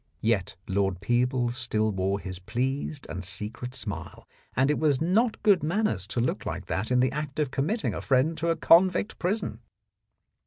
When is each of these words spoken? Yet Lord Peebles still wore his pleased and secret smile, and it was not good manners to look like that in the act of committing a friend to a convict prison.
Yet 0.21 0.55
Lord 0.67 0.99
Peebles 0.99 1.55
still 1.55 1.91
wore 1.91 2.19
his 2.19 2.39
pleased 2.39 3.05
and 3.07 3.23
secret 3.23 3.75
smile, 3.75 4.27
and 4.55 4.71
it 4.71 4.79
was 4.79 4.99
not 4.99 5.43
good 5.43 5.61
manners 5.61 6.07
to 6.07 6.19
look 6.19 6.43
like 6.43 6.65
that 6.65 6.89
in 6.89 7.01
the 7.01 7.11
act 7.11 7.37
of 7.37 7.51
committing 7.51 7.93
a 7.93 8.01
friend 8.01 8.35
to 8.39 8.49
a 8.49 8.55
convict 8.55 9.19
prison. 9.19 9.59